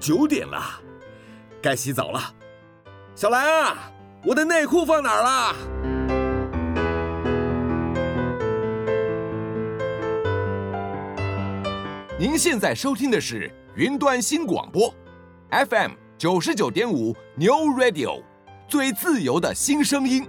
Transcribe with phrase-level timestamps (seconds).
[0.00, 0.62] 九点了，
[1.60, 2.34] 该洗澡了。
[3.14, 3.90] 小兰啊，
[4.24, 5.56] 我的内裤放哪儿了？
[12.18, 14.92] 您现在收听的是云端新广播
[15.50, 18.22] ，FM 九十九点五 New Radio，
[18.68, 20.28] 最自由的新声音。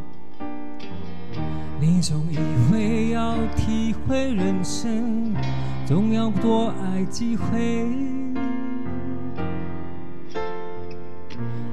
[1.79, 2.37] 你总以
[2.71, 5.33] 为要体会人生，
[5.85, 7.87] 总要多爱几回。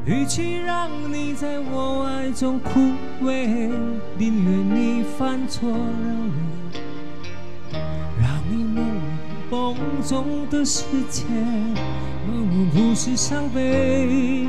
[0.07, 2.81] 与其让你在我爱中枯
[3.23, 3.71] 萎，
[4.17, 5.79] 宁愿你犯错流
[7.73, 7.79] 泪，
[8.19, 8.87] 让你梦
[9.51, 11.25] 梦中的世界，
[12.27, 14.47] 梦梦不是伤悲。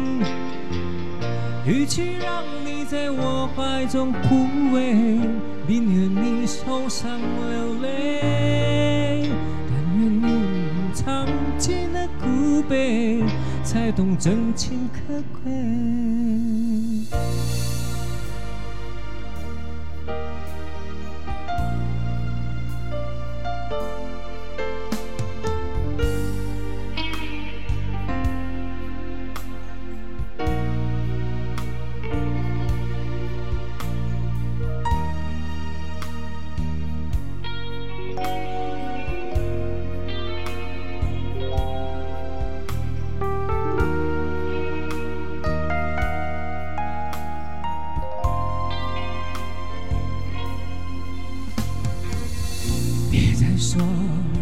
[1.70, 5.20] 与其让你在我怀中枯萎，
[5.68, 6.10] 宁愿
[6.42, 9.30] 你受伤流泪，
[9.70, 10.50] 但愿你
[10.96, 11.28] 尝
[11.60, 13.24] 尽了苦悲。
[13.64, 15.14] 才懂真情可
[15.44, 15.52] 贵。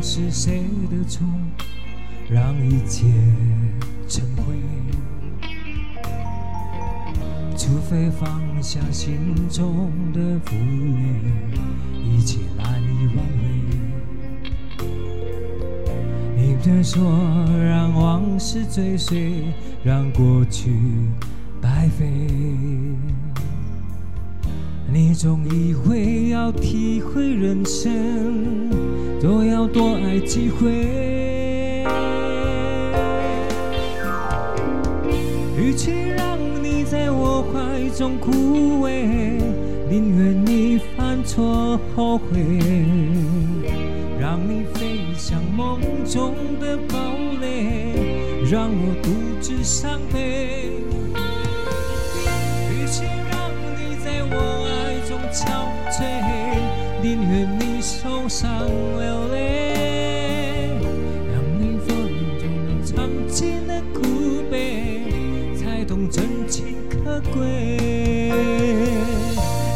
[0.01, 1.25] 是谁的错，
[2.29, 3.05] 让一切
[4.07, 4.55] 成灰？
[7.57, 9.17] 除非放下心
[9.49, 11.31] 中的负累，
[12.01, 13.43] 一切难以挽回。
[16.37, 17.01] 你别说
[17.61, 19.53] 让往事追随，
[19.83, 20.71] 让过去
[21.59, 22.05] 白费。
[24.89, 28.71] 你总以为要体会人生，
[29.21, 30.71] 都要多爱几回。
[35.57, 38.31] 与其让你在我怀中枯
[38.85, 39.41] 萎，
[39.89, 42.23] 宁愿你犯错后悔，
[44.19, 46.95] 让你飞向梦中的堡
[47.41, 47.93] 垒，
[48.49, 49.09] 让我独
[49.41, 50.71] 自伤悲。
[52.69, 54.35] 与其让你在我
[55.03, 55.66] 憔悴，宁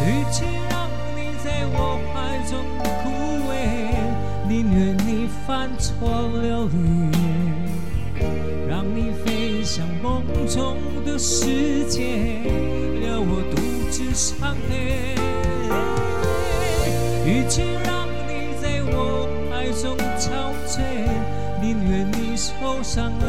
[0.04, 2.14] 与其让你在我怀
[2.50, 2.52] 中
[3.02, 3.10] 枯
[3.50, 3.52] 萎，
[4.48, 5.10] 宁愿你
[5.46, 5.90] 犯错
[6.42, 6.72] 流泪，
[8.68, 12.00] 让你飞向梦中的世界，
[13.00, 13.58] 留我独
[13.90, 14.72] 自伤悲。
[17.24, 18.30] 与其让你
[18.62, 20.30] 在我怀中憔
[20.68, 20.80] 悴，
[21.62, 22.52] 宁愿你受
[23.20, 23.21] 头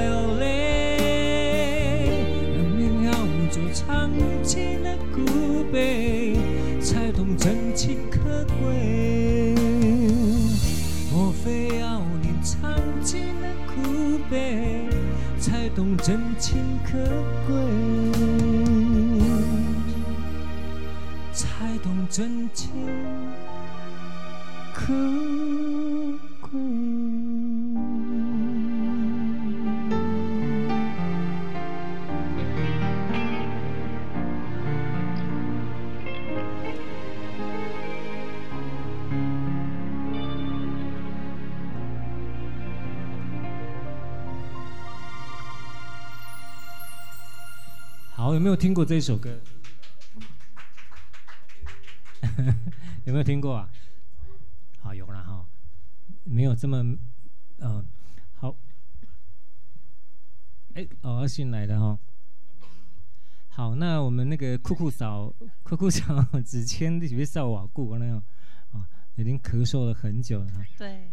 [14.33, 14.89] 悲，
[15.39, 16.93] 才懂真情可
[17.47, 17.55] 贵？
[21.35, 22.71] 才懂真情
[24.73, 24.95] 可
[26.41, 26.92] 贵。
[48.53, 49.41] 有没有听过这首歌？
[53.07, 53.67] 有没有听过啊？
[54.79, 55.49] 好，有了哈，
[56.25, 56.99] 没有这么，
[57.57, 57.83] 呃，
[58.35, 58.55] 好，
[60.75, 61.99] 哎，哦，阿信来的哈。
[63.49, 65.33] 好，那我们那个酷酷嫂，
[65.63, 68.23] 酷酷嫂之前特别少瓦固那样
[68.73, 70.51] 啊，已经咳嗽了很久了。
[70.77, 71.11] 对。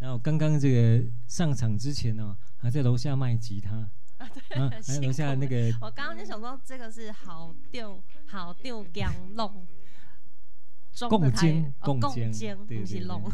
[0.00, 3.88] 然后刚刚这个上场之前呢，还在楼下卖吉他。
[4.18, 5.56] 啊，对，啊、还楼下那个。
[5.80, 9.66] 我刚刚就想说，这个是好丢好丢江弄，
[11.08, 12.00] 共煎共
[12.32, 13.30] 煎，不是龙。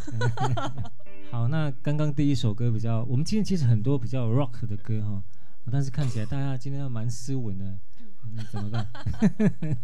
[1.30, 5.22] 好，那刚刚第一首歌比较，我们今天其实很多比较 rock 的歌哈，
[5.70, 7.78] 但是看起来大家今天要蛮斯文的，
[8.32, 8.88] 那怎么办？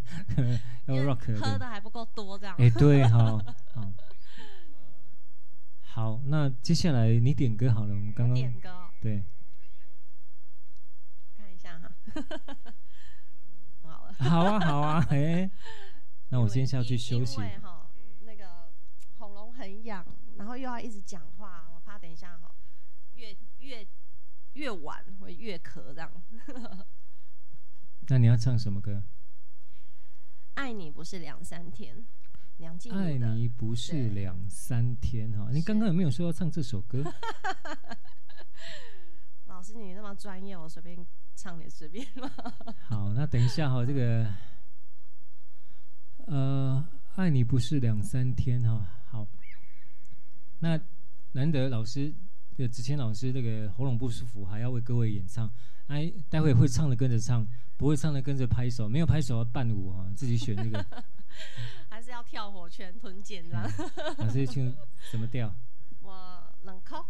[0.86, 2.56] 要 rock 喝的还不够多这样。
[2.58, 3.38] 哎，对，好，
[3.74, 3.92] 好，
[5.84, 8.70] 好，那接下来你点歌好了，我们刚刚点歌，
[9.00, 9.22] 对。
[13.82, 15.50] 好了，好啊，好啊， 哎，
[16.30, 17.40] 那我先下去休息。
[17.40, 17.86] 因为哈，
[18.20, 18.68] 那个
[19.18, 20.04] 喉咙很痒，
[20.36, 22.50] 然后又要一直讲话，我怕等一下哈，
[23.14, 23.86] 越越
[24.54, 26.10] 越晚会越咳这样。
[28.08, 29.02] 那你要唱什么歌？
[30.54, 32.06] 爱你不是两三天，
[32.56, 32.98] 梁静茹。
[32.98, 37.02] 爱你不是两三天哈，你刚刚有没有说要唱这首歌？
[39.46, 41.06] 老师，你那么专业，我随便。
[41.36, 42.30] 唱你随便嘛。
[42.88, 44.26] 好，那等一下哈，这个，
[46.26, 46.84] 呃，
[47.14, 48.84] 爱你不是两三天哈。
[49.10, 49.26] 好，
[50.58, 50.80] 那
[51.32, 52.12] 难得老师，
[52.56, 55.48] 这个子谦老师这个喉咙不舒服，还要为各位演唱。
[55.88, 57.46] 哎，待会会唱的跟着唱，
[57.76, 60.84] 不会唱的跟着拍手，没有拍手要伴舞哈，自己选那个。
[61.88, 63.70] 还是要跳火圈、吞剑这样。
[64.18, 64.74] 老师请
[65.12, 65.54] 怎么调？
[66.00, 67.06] 我两口。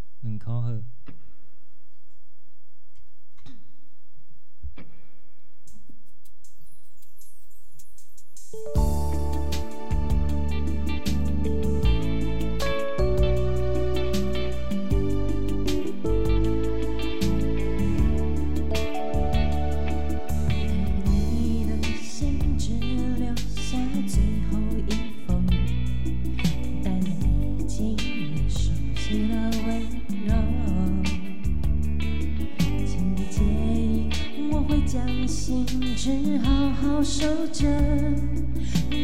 [8.53, 9.26] 两
[34.97, 35.67] 相信。
[35.95, 37.67] 只好好守着。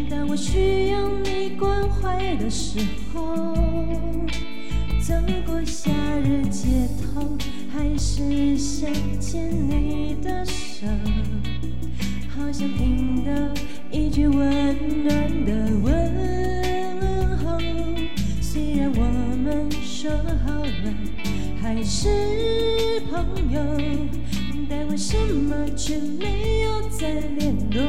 [0.09, 2.79] 当我需要你关怀的时
[3.13, 3.55] 候，
[4.99, 5.13] 走
[5.45, 5.91] 过夏
[6.25, 7.37] 日街头，
[7.71, 10.87] 还是想牵你的手，
[12.35, 13.31] 好想听到
[13.91, 17.59] 一句温暖的问候。
[18.41, 19.03] 虽然我
[19.37, 20.11] 们说
[20.47, 20.95] 好了
[21.61, 22.09] 还是
[23.11, 23.61] 朋友。
[24.75, 27.83] 但为什么却没有再联络？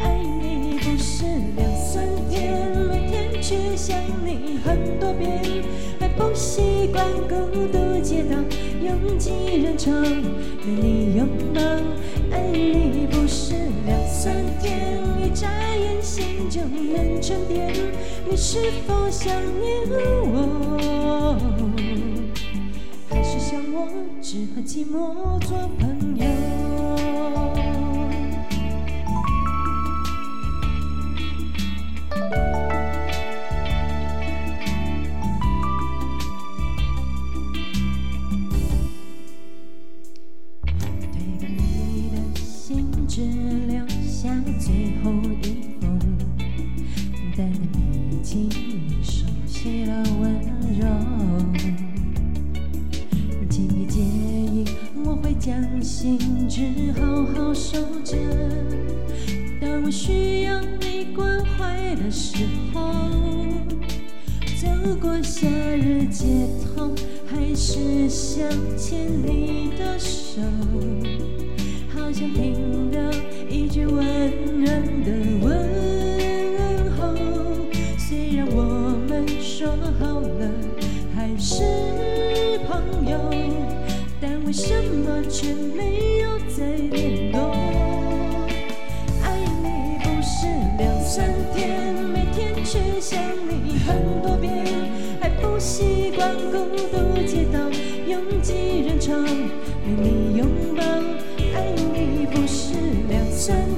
[0.00, 1.24] 爱你不是
[1.56, 5.62] 两三天，每天却想你很多遍，
[6.00, 8.36] 还不习惯孤独街道，
[8.82, 9.30] 拥挤
[9.62, 9.92] 人潮
[10.64, 11.60] 与你拥抱。
[12.32, 13.54] 爱你不是
[13.86, 17.72] 两三天，一眨眼心就能沉淀，
[18.28, 18.58] 你是
[18.88, 19.88] 否想念
[20.32, 21.38] 我？
[24.20, 26.55] 只和寂寞做朋友。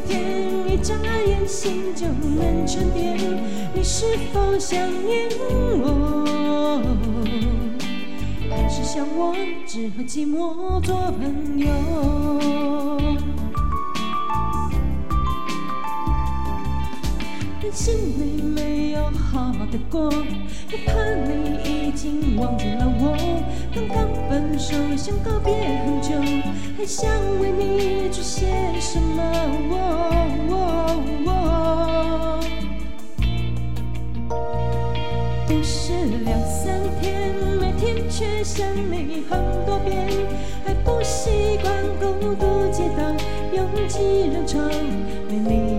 [0.07, 0.95] 天，一眨
[1.27, 3.17] 眼心就能沉淀。
[3.75, 6.83] 你是否想念我？
[8.51, 9.35] 还是想我
[9.67, 11.69] 只和寂寞做朋友？
[17.73, 20.93] 心里没有好好的过，又怕
[21.27, 23.17] 你已经忘记了我。
[23.75, 26.15] 刚刚分手，想告别很久，
[26.77, 27.09] 还想
[27.41, 28.47] 为你做些
[28.81, 29.25] 什么？
[35.47, 35.93] 不是
[36.25, 40.07] 两三天，每天却想你很多遍，
[40.65, 43.03] 还不习惯孤独街道
[43.55, 44.59] 拥挤人潮，
[45.29, 45.78] 没你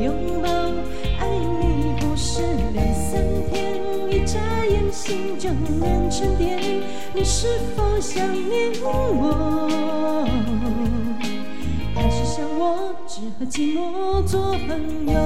[5.10, 6.60] 心就能沉淀，
[7.16, 10.28] 你是否想念我？
[11.96, 15.20] 还是想我只和寂寞做朋友？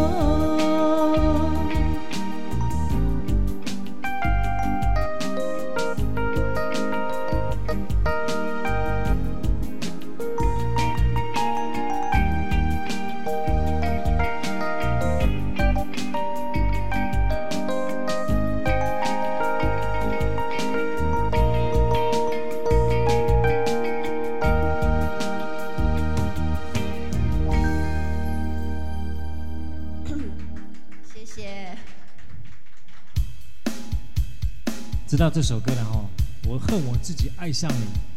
[35.23, 36.05] 知道这首歌了哈，
[36.49, 38.12] 我恨我自己爱上你。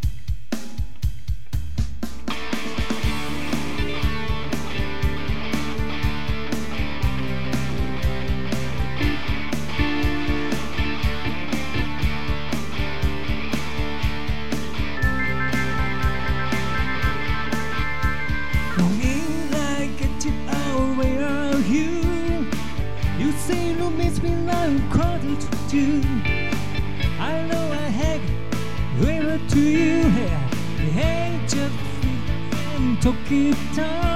[33.29, 34.16] keep time.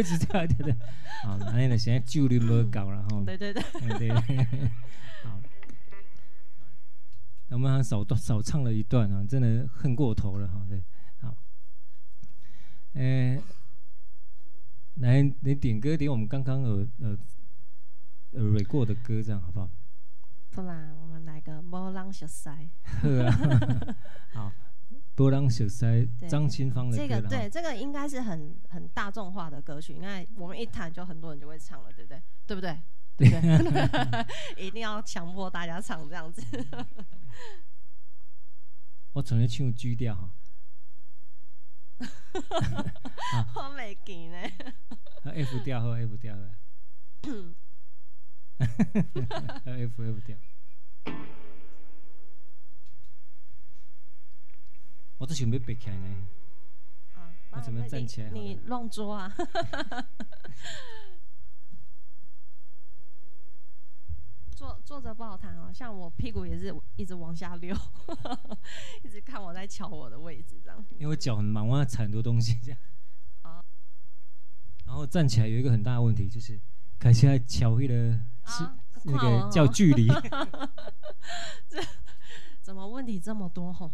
[0.00, 0.76] 哎，对，我一直跳跳的。
[1.24, 3.22] 好，那呢，现在酒力没搞了哈。
[3.26, 3.62] 对对对。
[3.98, 4.08] 对。
[5.24, 5.40] 好，
[7.50, 10.64] 我们还少少唱了一段啊，真的恨过头了哈。
[10.68, 10.82] 对，
[11.20, 11.36] 好。
[12.94, 13.38] 呃，
[14.96, 17.16] 来，你点歌点我们刚刚有呃
[18.32, 19.68] 呃蕊过的歌，这样好不好？
[20.50, 22.48] 不然我们来个《无人熟悉》。
[24.34, 24.52] 好。
[25.20, 27.02] 波浪雪塞，张清芳的歌。
[27.06, 32.22] 这个对，这个应该是很很大众化的歌曲，因为我们一弹就很多人就会唱了，对不对？
[32.46, 32.78] 对不对？
[33.18, 33.28] 对？
[34.56, 36.42] 一定要强迫大家唱这样子。
[39.12, 40.30] 我从来唱 G 调哈。
[43.56, 44.38] 我没记呢。
[45.24, 46.50] F 调和 F 调的。
[49.66, 50.38] F F 调。
[55.20, 56.26] 我都想要背起来呢。
[57.14, 58.30] 啊，我怎么站起来？
[58.30, 59.36] 你乱抓啊！
[64.56, 67.76] 坐坐着不好弹哦，像我屁股也是一直往下溜，
[69.04, 70.82] 一直看我在瞧我的位置这样。
[70.98, 72.80] 因为脚很忙，我要踩很多东西这样。
[73.42, 73.62] 啊。
[74.86, 76.58] 然后站起来有一个很大的问题，就是
[76.98, 77.94] 开始来瞧那个
[78.46, 78.66] 是
[79.04, 80.08] 那个叫距离。
[81.68, 81.82] 这
[82.62, 83.92] 怎么问题这么多吼？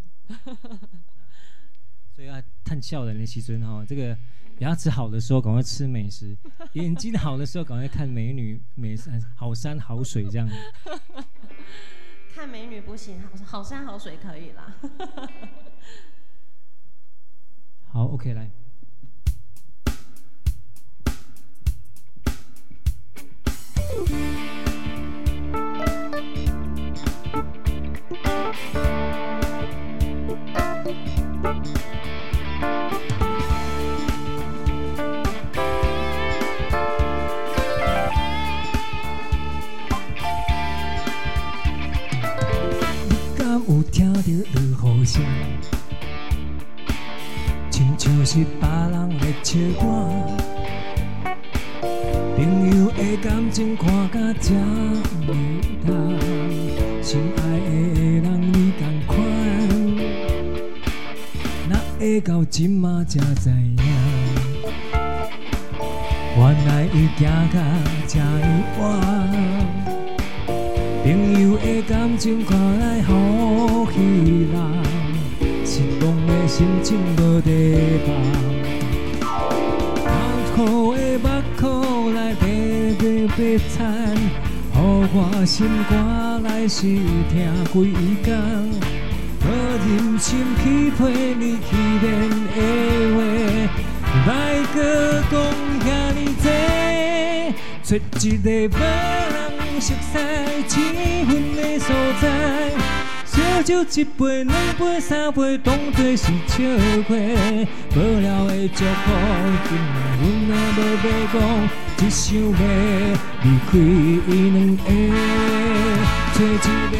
[2.17, 4.17] 所以要叹笑的时阵哈，这个
[4.57, 6.35] 牙齿好的时候赶快吃美食，
[6.73, 10.49] 眼睛好的时候赶快看美女、美山、好山好水这样。
[12.33, 14.75] 看美女不行，好好山好水可以啦。
[17.93, 18.49] 好，OK，来。
[47.69, 49.83] 亲像是别人在笑我，
[52.35, 52.37] 朋
[52.77, 53.16] 友的
[62.37, 63.75] 到今仔才知影，
[66.37, 67.57] 原来伊行甲
[68.07, 68.79] 这么
[71.03, 73.11] 远，朋友的感情看来好
[73.91, 74.55] 稀烂。
[75.65, 77.49] 失望的心情无地
[78.05, 78.07] 放，
[80.55, 81.27] 苦苦的目
[81.59, 82.45] 眶来白
[82.99, 83.03] 白
[83.35, 84.15] 白惨，
[84.75, 84.77] 予
[85.11, 87.33] 我心肝来试听
[87.73, 87.73] 几
[88.23, 88.31] 工，
[90.27, 90.99] 心去陪
[91.35, 92.05] 你去面
[92.53, 92.59] 的
[93.15, 93.17] 话，
[94.25, 94.29] 莫
[94.75, 94.77] 阁
[95.31, 95.33] 讲
[95.85, 96.45] 遐尼多，
[97.81, 100.13] 找一个无人熟悉
[100.67, 100.71] 气
[101.23, 101.87] 氛的所
[102.21, 102.23] 在。
[103.25, 106.57] 烧酒一杯两杯三杯，当作是笑
[107.07, 107.09] 话。
[107.95, 109.05] 无聊的祝福，
[109.69, 111.35] 今仔阮也无要讲，
[111.95, 112.51] 只想要
[113.43, 113.79] 离开
[114.27, 114.83] 伊两个，
[116.33, 116.51] 找一
[116.91, 116.93] 个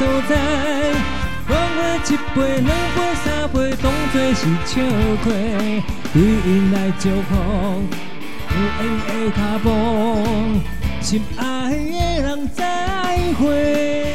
[0.00, 0.32] 所在。
[1.46, 4.72] 讲话一杯两杯三杯，当作是笑
[5.22, 5.26] 话。
[6.14, 7.30] 对因来祝福，
[8.48, 9.66] 有缘的脚步。
[11.02, 11.42] 心爱
[11.74, 12.64] 的人再
[13.38, 14.09] 会。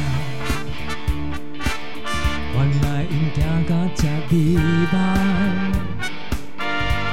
[2.54, 4.34] 原来因行到这迷
[4.92, 4.94] 茫，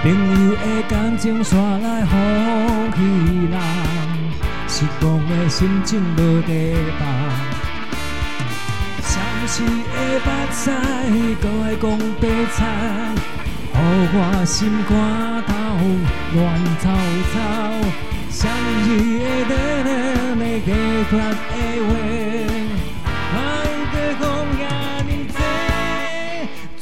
[0.01, 2.11] 朋友的感情煞来风
[2.93, 2.97] 起
[3.51, 3.55] 浪，
[4.67, 6.51] 失望的心情无地
[6.99, 7.01] 放。
[9.01, 9.11] 相
[9.47, 9.67] 思的
[10.23, 10.61] 目屎，
[11.41, 11.83] 搁爱讲
[12.21, 12.61] 悲惨，
[13.73, 13.75] 予
[14.13, 14.91] 我心肝
[15.47, 15.51] 头
[16.35, 16.41] 乱
[16.79, 16.85] 糟
[17.33, 17.35] 糟。
[18.33, 18.89] 相依
[19.47, 21.93] 的人，每个月的话。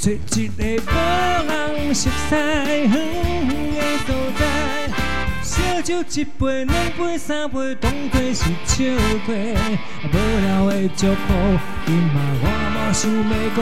[0.02, 0.16] 找一
[0.48, 0.90] 个无
[1.46, 4.10] 人熟悉远远的所
[4.40, 4.42] 在，
[5.44, 5.52] 烧
[5.84, 8.74] 酒一杯两杯三杯，当作是笑
[9.28, 9.30] 话。
[10.12, 11.28] 无聊的祝福，
[11.86, 13.60] 今仔我嘛想要讲，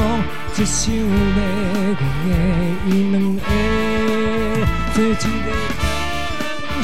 [0.53, 0.97] 只想要
[1.99, 2.31] 讲的
[2.87, 3.37] 伊两个，
[4.93, 5.03] 找一
[5.43, 5.47] 个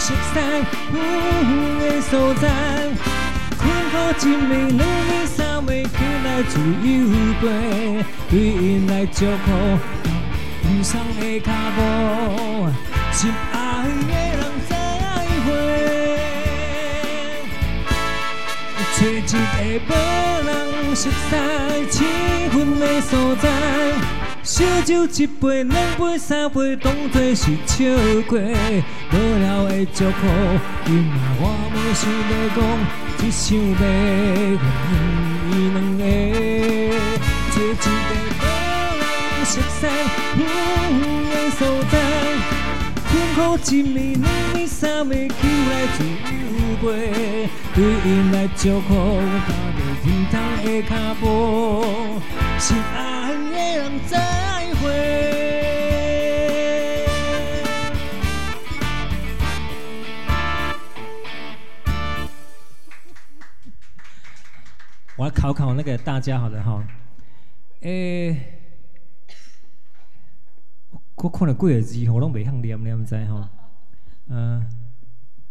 [0.05, 0.19] 熟悉
[0.93, 2.43] 的所在，
[3.57, 6.87] 困苦一暝、两暝、三暝，起来自由
[7.41, 7.43] 飞，
[8.29, 9.47] 对因来祝福，
[10.69, 11.77] 遇上的脚步，
[13.11, 13.55] 心爱
[14.05, 14.39] 的人
[14.69, 14.71] 再
[15.43, 15.47] 会，
[18.95, 19.01] 找
[19.63, 19.91] 一个无
[20.45, 20.49] 人
[20.95, 21.09] 熟悉
[21.89, 21.95] 气
[22.51, 23.43] 氛的所在。
[24.45, 27.84] 烧酒一杯、两杯、三杯，当作是笑
[28.27, 28.38] 过。
[28.38, 30.21] 无聊的祝福，
[30.86, 31.03] 因为
[31.39, 32.62] 我无想要讲，
[33.17, 33.81] 只想要
[35.49, 36.03] 伊两个，
[37.49, 37.89] 做一个
[38.38, 38.47] 无
[39.01, 39.01] 人
[39.43, 39.81] 熟悉
[40.38, 41.93] 的所在，
[43.10, 45.97] 困苦一暝、两暝、三暝，起来自
[46.29, 46.38] 由
[46.84, 46.86] 飞，
[47.73, 48.93] 对因来祝福，
[49.47, 51.25] 踏着天堂的脚步，
[65.53, 66.84] 考考那个大家，好了哈。
[67.81, 68.62] 诶、欸，
[71.15, 73.47] 我看了几个字，我拢袂晓念，念知吼。
[74.27, 74.67] 嗯。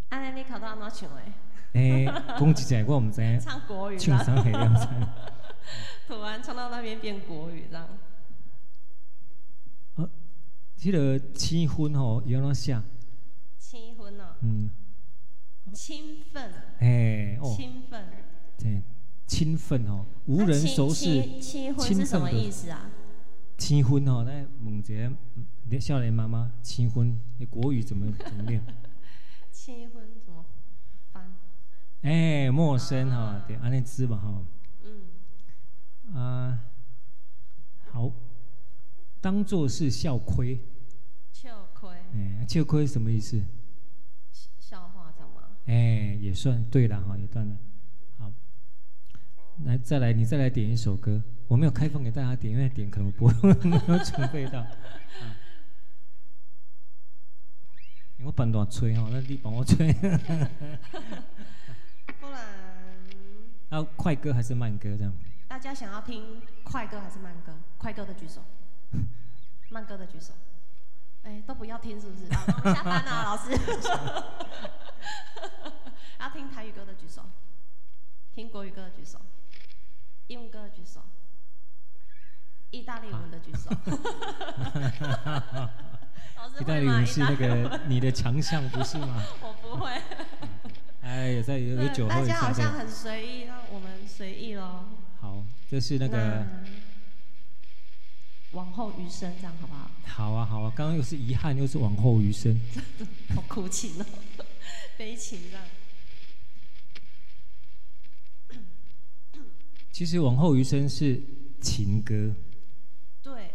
[0.09, 1.33] 安尼你考到安怎唱诶？
[1.75, 3.41] 诶，讲一下我唔知。
[3.41, 3.99] 唱国语。
[3.99, 4.89] 唱啥个样子？
[6.09, 7.87] 突然唱到那边变国语，这样。
[9.95, 10.09] 啊，
[10.77, 12.83] 这个青婚吼，要怎写？
[13.59, 14.25] 青婚哦。
[14.41, 14.71] 嗯。
[15.73, 16.53] 兴奋。
[16.81, 17.45] 哎哦。
[17.57, 18.07] 兴奋。
[18.59, 18.83] 对，
[19.35, 21.41] 兴奋吼，无人熟识。
[21.41, 22.89] 亲婚是什么意思啊？
[23.59, 24.31] 青婚吼，那
[24.65, 25.13] 问一下
[25.69, 28.65] 你少年妈妈，青婚，你国语怎么怎么念？
[29.51, 30.45] 青婚怎么
[31.13, 31.35] 翻？
[32.03, 34.47] 哎，陌生哈，对，安尼知嘛哈。
[36.17, 36.61] 啊，
[37.91, 38.13] 好，
[39.21, 40.61] 当做是笑亏。
[41.33, 41.91] 笑亏。
[42.15, 43.43] 哎，笑亏什么意思？
[44.61, 45.43] 笑话，知道吗？
[45.67, 47.57] 哎，也算对了哈，也断了。
[49.57, 51.23] 好，来再来，你再来点一首歌。
[51.47, 54.59] 我没有开放给大家点，因为点可能不会没有准备到。
[54.61, 54.69] 啊、
[58.25, 59.93] 我半段吹哈，那你帮我吹。
[62.21, 62.41] 不然。
[63.71, 65.13] 要快歌还是慢歌这样？
[65.47, 67.53] 大家想要听快歌还是慢歌？
[67.79, 68.43] 快歌的举手，
[69.71, 70.33] 慢歌的举手。
[71.23, 72.33] 哎，都不要听是不是？
[72.33, 73.51] 好，我们下班了， 老师。
[76.21, 77.23] 要听台语歌的举手，
[78.35, 79.21] 听国语歌的举手，
[80.29, 81.01] 英文歌的举手，
[82.71, 83.71] 意大利文的举手。
[86.61, 89.23] 意大利文是那个你的强项，不是吗？
[89.43, 89.91] 我不会。
[91.03, 92.35] 哎，有在有有酒喝一下。
[92.35, 94.85] 大家好像很随意，那我们随意喽。
[95.21, 96.47] 好，这是那个那
[98.53, 99.91] 往后余生，这样好不好？
[100.07, 102.59] 好啊，好啊，刚刚又是遗憾，又是往后余生，
[103.35, 104.07] 好苦情哦，
[104.97, 105.65] 悲情这样。
[109.95, 111.23] 其实往后余生是
[111.61, 112.35] 情歌，
[113.23, 113.53] 对，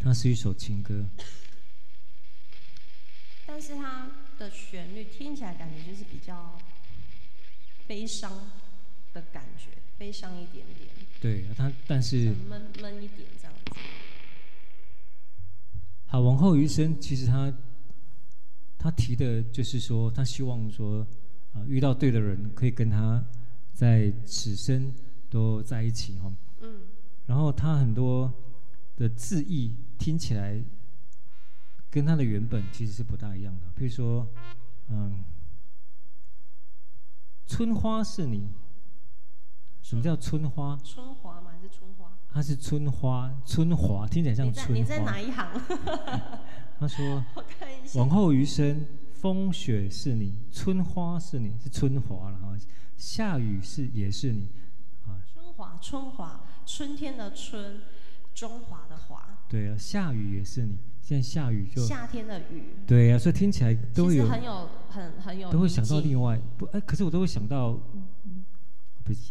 [0.00, 1.02] 它是一首情歌，
[3.46, 4.06] 但是它
[4.38, 6.58] 的旋律听起来感觉就是比较
[7.86, 8.30] 悲伤
[9.14, 9.70] 的感觉。
[9.96, 10.90] 悲伤一点点，
[11.22, 13.80] 对，它但是闷闷一点这样子。
[16.04, 17.50] 好，往后余生，其实他
[18.76, 21.00] 他提的就是说，他希望说
[21.54, 23.24] 啊、呃，遇到对的人，可以跟他
[23.72, 24.94] 在此生
[25.28, 26.32] 都在一起哈。
[26.60, 26.82] 嗯。
[27.26, 28.32] 然后他很多
[28.96, 30.62] 的字意听起来
[31.90, 34.26] 跟他的原本其实是不大一样的，比如说，
[34.88, 35.24] 嗯，
[37.46, 38.50] 春花是你。
[39.82, 40.76] 什么叫春花？
[40.82, 41.52] 春华吗？
[41.52, 42.12] 还是春花？
[42.28, 44.74] 他是春花，春华听起来像春花。
[44.74, 45.46] 你在，哪一行？
[46.78, 47.24] 他说：
[47.94, 48.84] “往后余生，
[49.14, 52.56] 风雪是你，春花是你，是春华了哈。
[52.96, 54.50] 下雨是也是你，
[55.56, 57.80] 华，春华，春天的春，
[58.34, 59.22] 中华的华。
[59.48, 60.78] 对啊，下雨也是你。
[61.02, 62.76] 现在下雨就夏天的雨。
[62.86, 67.78] 对啊，所以听起来都会有很有很很有，都会想到另外不哎，可是我都会想到。”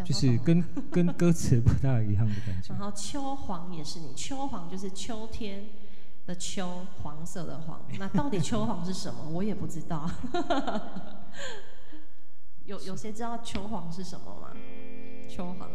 [0.05, 2.71] 就是跟跟歌词不大一样的感觉。
[2.73, 5.65] 然后秋黄也是你，秋黄就是秋天
[6.25, 7.81] 的秋，黄色的黄。
[7.99, 9.27] 那到底秋黄是什么？
[9.29, 10.09] 我也不知道。
[12.63, 14.53] 有有谁知道秋黄是什么吗？
[15.29, 15.69] 秋黄，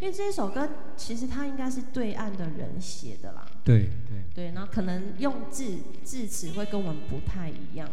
[0.00, 3.46] 因为这首歌其实它应该是对岸的人写的啦。
[3.64, 7.88] 对对对，然后可能用字字词会跟我们不太一样。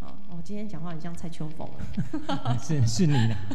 [0.00, 1.68] 哦，我今天讲话很像蔡秋凤。
[2.60, 3.36] 是是你的。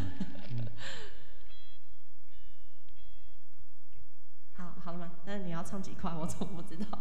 [4.55, 5.11] 好，好了吗？
[5.25, 6.13] 那你要唱几块？
[6.13, 6.99] 我怎么不知道？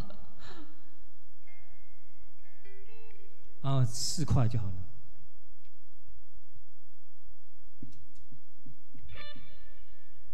[3.71, 4.73] 啊，四块就好了。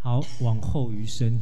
[0.08, 1.38] 好，往后余生。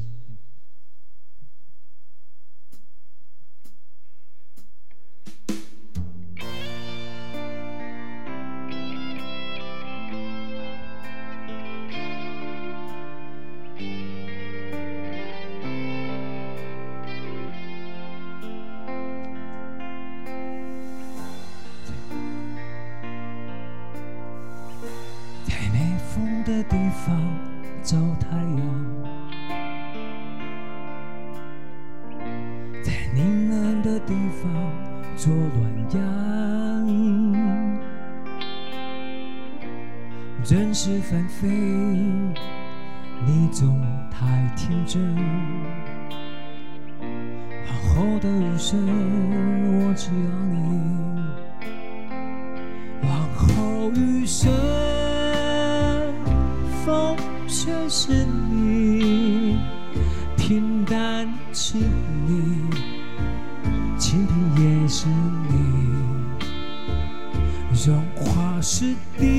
[67.86, 69.30] 荣华是地，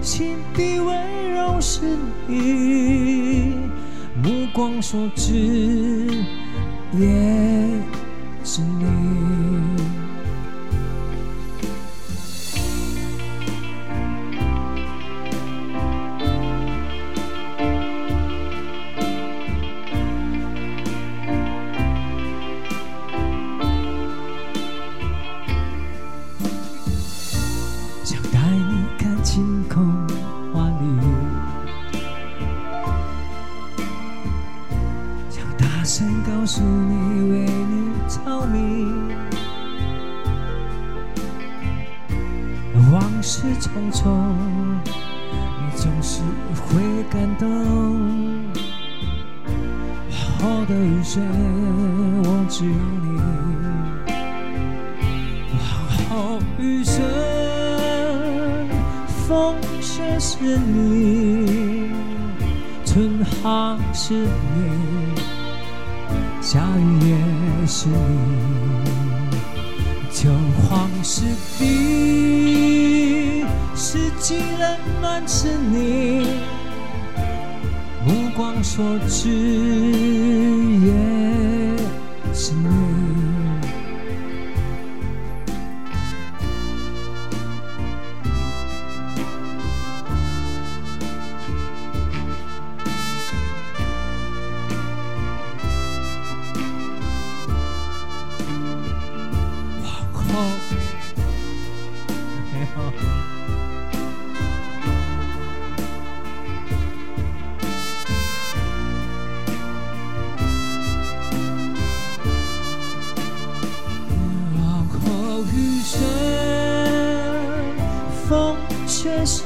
[0.00, 1.80] 心底温柔是
[2.28, 3.54] 你，
[4.22, 5.32] 目光所至
[6.92, 7.00] 也
[8.44, 8.95] 是你。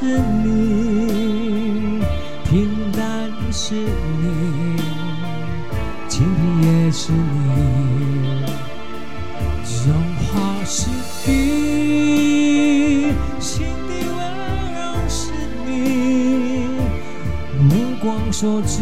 [0.01, 2.01] 是你，
[2.49, 4.81] 平淡是你，
[6.09, 7.19] 清贫也是你。
[9.87, 9.93] 荣
[10.33, 10.89] 华是
[11.27, 11.31] 你，
[13.41, 14.19] 心底温
[14.73, 15.21] 柔是
[15.67, 15.71] 你，
[17.63, 18.81] 目光所至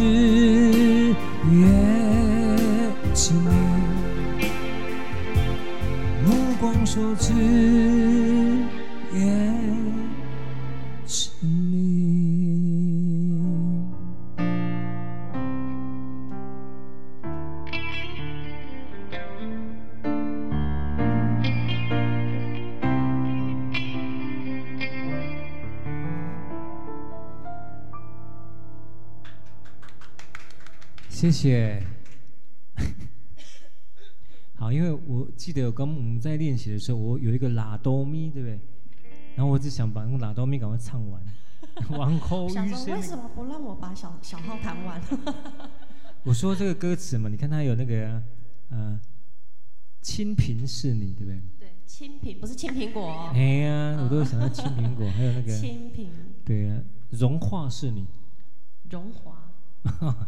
[31.39, 31.87] 谢谢。
[34.59, 38.59] 好，因为我记得刚我们在练习的时候，我有一个拉哆咪，对不对？
[39.37, 41.23] 然后我只想把那个拉哆咪赶快唱完。
[41.91, 45.01] 往后余想说生为什么不让我把小小号弹完？
[46.27, 48.21] 我说这个歌词嘛，你看它有那个
[48.71, 49.01] 呃，
[50.03, 51.41] 清贫是你，对不对？
[51.61, 53.31] 对，青苹不是青苹果哦。
[53.33, 56.09] 哎呀，我都有想到青苹果，还有那个青苹
[56.45, 58.09] 对啊，融化是你，
[58.91, 59.38] 荣华。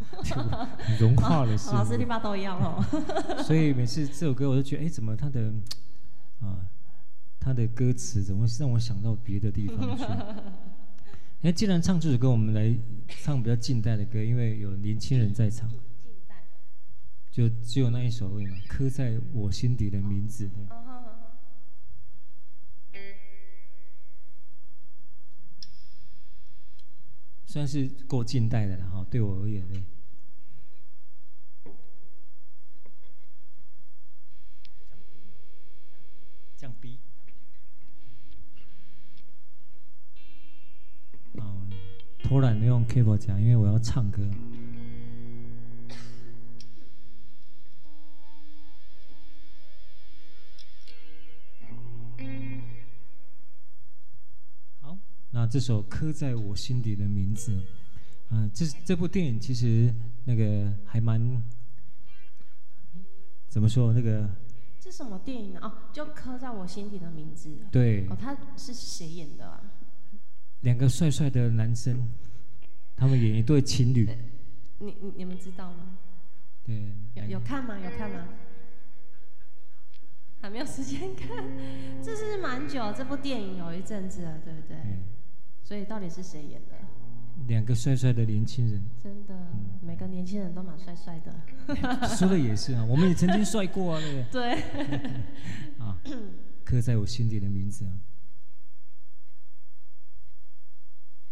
[0.99, 2.05] 融化了是 老师，你你。
[2.05, 2.83] 爸都一样哦。
[3.43, 5.53] 所以每次这首歌，我就觉得，哎，怎么他的
[6.39, 6.57] 啊，
[7.39, 10.03] 他的歌词怎么会让我想到别的地方去？
[11.41, 12.77] 哎，既然唱这首歌，我们来
[13.23, 15.69] 唱比较近代的歌，因为有年轻人在场，
[17.31, 20.47] 就只有那一首而已嘛，刻在我心底的名字。
[20.47, 20.63] 对，
[27.51, 29.83] 算是够近代的了哈，对我而言呢。
[36.55, 36.97] 降 B，
[41.37, 41.67] 啊，
[42.23, 44.25] 突然用 keyboard 讲，因为我要唱歌。
[55.51, 57.51] 这首刻在我心底的名字，
[58.29, 61.19] 嗯、呃，这这部电影其实那个还蛮
[63.49, 63.91] 怎么说？
[63.91, 64.29] 那个
[64.79, 65.59] 这什么电影呢？
[65.61, 67.49] 哦，就刻在我心底的名字。
[67.69, 68.07] 对。
[68.07, 69.61] 哦，他是谁演的啊？
[70.61, 72.07] 两个帅帅的男生，
[72.95, 74.09] 他们演一对情侣。
[74.79, 75.97] 你你你们知道吗？
[76.65, 76.95] 对。
[77.15, 77.77] 有有看吗？
[77.77, 78.25] 有看吗？
[80.39, 81.29] 还没有时间看，
[82.01, 84.77] 这是蛮久，这部电影有一阵子了，对不对？
[84.77, 84.97] 对。
[85.63, 86.75] 所以到底是谁演的？
[87.47, 88.83] 两个帅帅的年轻人。
[89.01, 91.33] 真的，嗯、每个年轻人都蛮帅帅的。
[92.15, 94.61] 说的也是啊，我们也曾经帅过啊，对不对？
[94.61, 95.11] 对。
[95.79, 95.97] 啊，
[96.63, 97.91] 刻在我心底的名字啊。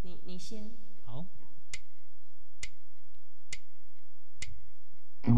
[0.02, 0.70] 你你先。
[1.04, 1.26] 好。
[5.22, 5.30] 几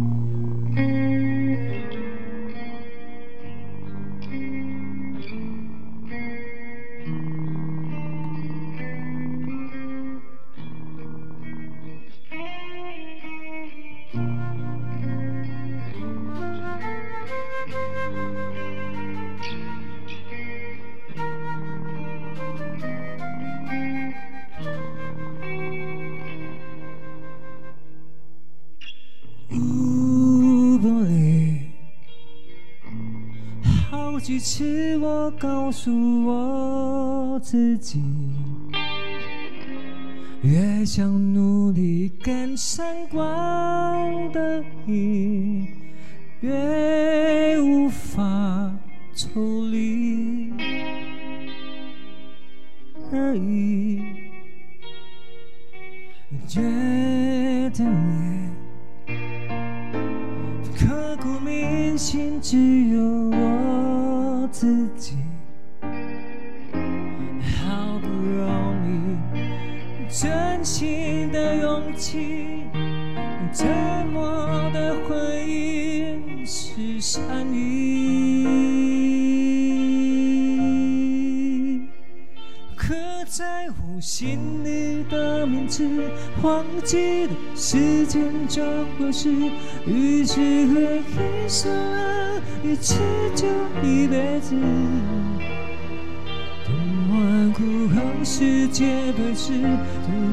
[34.42, 38.02] 次我告诉我自己，
[40.42, 43.22] 越想努力跟上光
[44.32, 45.31] 的影，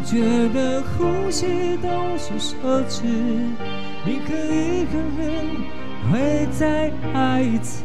[0.10, 0.18] 觉
[0.56, 3.04] 得呼吸都是奢侈。
[4.04, 5.22] 你可以可能
[6.12, 7.84] 会再爱一次，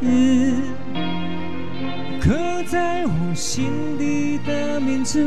[2.22, 2.32] 刻
[2.66, 5.20] 在我心底的名字，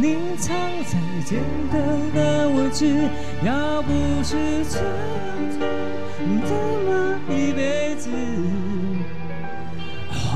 [0.00, 1.40] 隐藏在简
[1.72, 1.82] 单
[2.14, 3.08] 的位置。
[3.44, 4.36] 要不是
[4.70, 4.86] 这样
[6.44, 6.54] 怎
[6.86, 8.08] 么一辈子。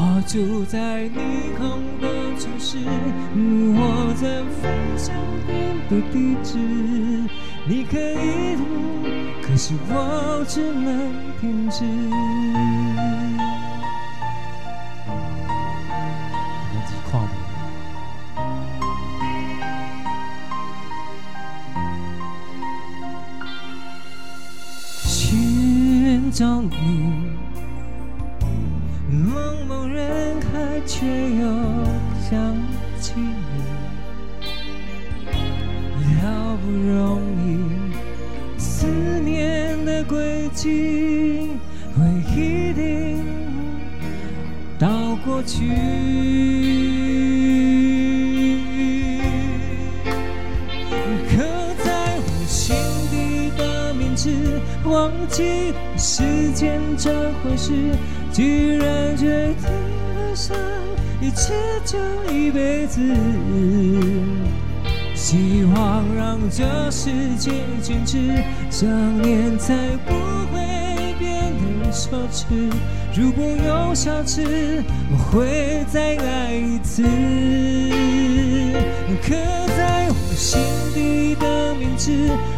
[0.00, 1.18] 我住在霓
[1.58, 2.06] 虹的
[2.38, 2.78] 城市，
[3.74, 5.12] 我在分享
[5.90, 6.56] 的地址，
[7.66, 8.62] 你可以读，
[9.42, 11.84] 可是我只能停止。
[25.04, 27.17] 寻找你。
[45.38, 45.68] 过去。
[51.28, 51.44] 刻
[51.84, 52.74] 在我心
[53.08, 54.32] 底的名字，
[54.84, 57.72] 忘记时间这回事，
[58.32, 59.70] 居然决定。
[61.20, 61.52] 一次
[61.84, 61.98] 就
[62.32, 63.00] 一辈子，
[65.14, 68.88] 希望让这世界静止，想
[69.22, 69.74] 念才
[70.04, 70.14] 不
[70.52, 72.72] 会变得奢侈。
[73.16, 77.02] 如果有下次，我会再来一次。
[79.20, 79.34] 刻
[79.76, 80.60] 在我心
[80.94, 82.12] 底的名字，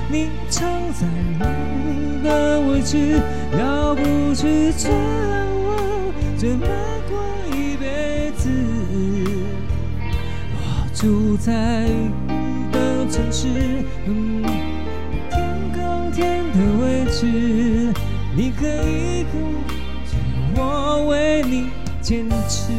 [0.08, 1.06] 你藏在
[1.38, 3.20] 梦的位置。
[3.58, 4.96] 要不是这样，
[5.64, 6.66] 我怎么
[7.08, 7.18] 过
[7.56, 8.50] 一辈子？
[10.54, 10.58] 我？
[10.94, 11.86] 住在
[12.28, 13.48] 你的城市。
[14.06, 14.42] 嗯，
[15.30, 15.40] 天
[15.72, 17.92] 空天的位置，
[18.36, 19.34] 你可以跟
[19.66, 19.79] 着
[20.62, 21.70] 我为你
[22.02, 22.70] 坚持，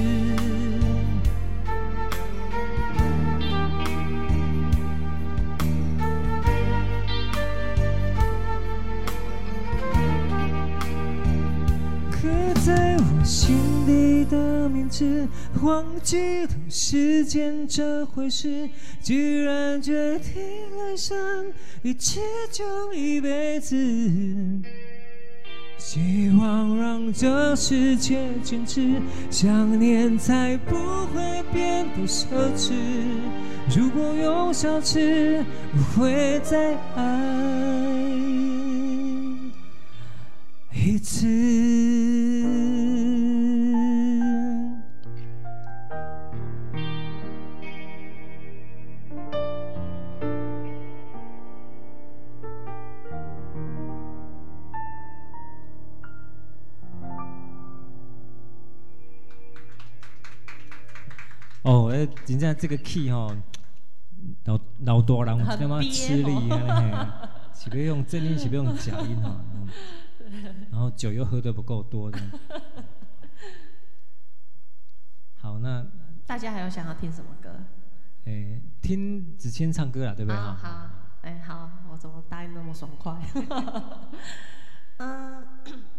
[12.11, 12.27] 刻
[12.63, 13.57] 在我心
[13.87, 15.27] 底的名字，
[15.63, 18.69] 忘记了时间这回事，
[19.01, 20.31] 居然决定
[20.77, 21.17] 了上
[21.81, 22.19] 一起
[22.51, 23.75] 就一辈子。
[25.83, 29.01] 希望让这世界静止，
[29.31, 30.75] 想念才不
[31.07, 32.71] 会变得奢侈。
[33.75, 37.03] 如果有消失，不会再爱
[40.71, 42.60] 一次。
[61.63, 63.35] 哦，哎，真正这个 key 哈，
[64.45, 69.43] 老老多人他妈吃力啊，岂不用正音，是不用假音哈，
[70.71, 72.19] 然后酒又喝得不够多的。
[75.37, 75.85] 好，那
[76.25, 77.49] 大家还有想要听什么歌？
[78.25, 80.37] 哎，听子谦唱歌了，对不对？
[80.39, 80.89] 好，好，
[81.21, 83.19] 哎，好，我怎么答应那么爽快？
[84.97, 85.43] 嗯。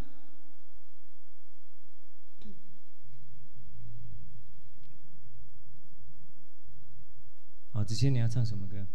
[7.72, 8.86] 好，子谦你要唱什么歌？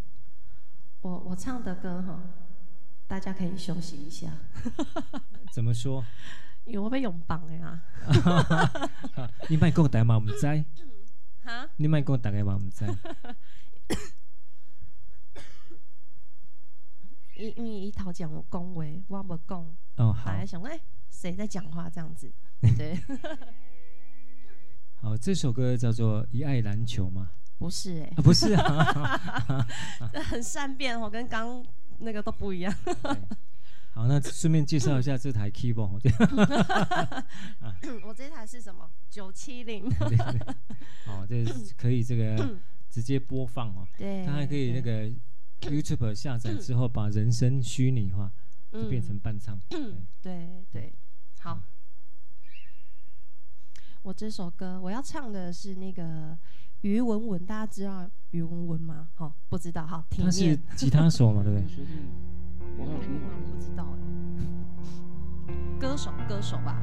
[1.00, 2.20] 我我唱的歌哈，
[3.06, 4.32] 大家可以休息一下。
[5.52, 6.04] 怎么说？
[6.64, 7.82] 因为我被拥绑的呀。
[9.48, 10.16] 你卖给我带嘛？
[10.18, 10.64] 唔知。
[11.42, 11.68] 哈？
[11.76, 12.54] 你卖给我带个嘛？
[12.56, 12.84] 唔知。
[17.36, 19.58] 因因为一头讲我恭维，我不讲。
[19.96, 20.26] 哦，好。
[20.26, 20.78] 本来想哎，
[21.10, 22.30] 谁在讲话这样子？
[22.76, 22.96] 对。
[25.00, 27.30] 好，这首歌叫做《一爱难求》吗？
[27.58, 29.66] 不是哎、欸啊，不是啊，
[30.30, 31.64] 很善变哦，跟刚
[31.98, 32.72] 那个都不一样。
[33.90, 35.98] 好，那顺便介绍一下这台 keyboard。
[38.06, 38.88] 我这台是什么？
[39.10, 39.92] 九七零。
[41.08, 41.44] 哦，这
[41.76, 42.56] 可以这个
[42.88, 43.84] 直接播放哦。
[43.96, 44.24] 对。
[44.24, 45.10] 它还可以那个
[45.62, 48.30] YouTube 下载之后，把人声虚拟化，
[48.70, 49.60] 就变成伴唱。
[49.68, 49.80] 对
[50.22, 50.92] 对，对，
[51.40, 51.60] 好。
[54.02, 56.38] 我这首歌我要唱的是那个。
[56.82, 59.08] 于文文，大家知道于文文吗？
[59.14, 60.24] 好，不知道，好，听。
[60.24, 61.66] 他是吉他手嘛，对不对？
[62.78, 63.98] 我不知道哎。
[65.80, 66.80] 歌手，歌手吧。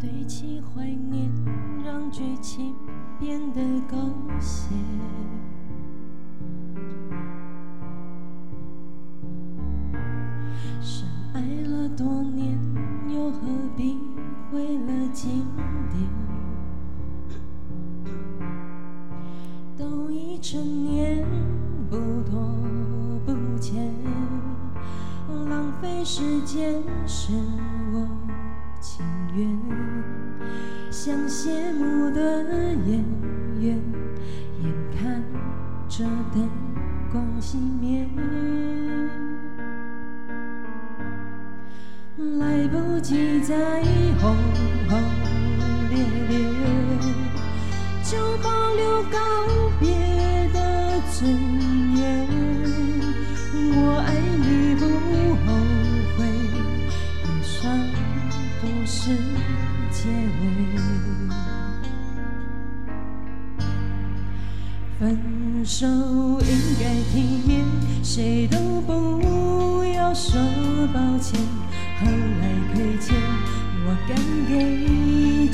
[0.00, 1.30] 别堆砌怀念，
[1.84, 2.74] 让剧情
[3.20, 3.96] 变得狗
[4.40, 4.74] 血。
[10.80, 12.58] 深爱了多年
[13.08, 13.40] 又何
[13.76, 13.98] 必
[14.50, 15.46] 毁了经
[15.90, 16.24] 典？
[19.76, 21.26] 都已成年，
[21.90, 21.96] 不
[22.30, 22.40] 拖
[23.26, 23.92] 不欠，
[25.48, 27.32] 浪费时间是
[27.92, 28.08] 我
[28.80, 29.58] 情愿。
[30.90, 32.44] 像谢幕的
[32.86, 33.04] 演
[33.60, 33.82] 员，
[34.62, 35.22] 眼看
[35.88, 36.48] 着灯
[37.10, 38.08] 光熄灭。
[43.04, 43.54] 记载
[44.18, 44.34] 轰
[44.88, 44.98] 轰
[45.90, 45.94] 烈
[46.26, 46.32] 烈，
[48.02, 49.18] 就保留告
[49.78, 49.90] 别
[50.54, 50.58] 的
[51.12, 51.28] 尊
[51.98, 52.26] 严。
[53.76, 54.08] 我爱
[54.40, 54.82] 你不
[55.44, 55.46] 后
[56.16, 56.18] 悔，
[57.22, 57.52] 悲伤
[58.62, 59.14] 不是
[59.90, 60.08] 结
[60.40, 60.42] 尾。
[64.98, 65.86] 分手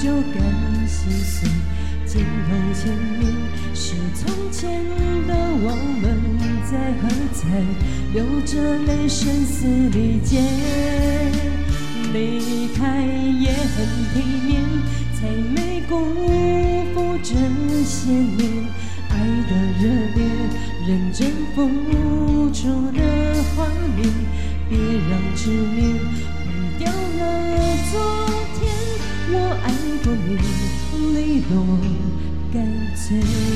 [0.02, 0.40] 就该
[0.86, 1.46] 心碎。
[2.06, 3.22] 镜头前面
[3.74, 4.82] 是从前
[5.28, 6.02] 的我们，
[6.64, 6.72] 在
[7.02, 7.46] 喝彩，
[8.14, 10.40] 流着泪声嘶力竭。
[12.14, 13.76] 离开也很
[14.14, 14.64] 体面，
[15.14, 15.92] 才没辜
[16.94, 17.34] 负这
[17.84, 18.40] 些年
[19.10, 19.14] 爱
[19.48, 19.82] 的热
[20.16, 20.18] 烈，
[20.88, 21.58] 认真付
[22.52, 22.98] 出的
[23.54, 24.08] 画面，
[24.68, 24.78] 别
[25.10, 26.19] 让执念。
[33.10, 33.49] 干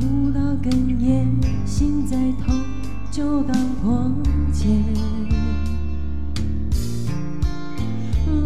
[0.00, 1.26] 不到哽咽
[1.66, 2.58] 心在痛
[3.10, 4.10] 就当破
[4.50, 4.82] 茧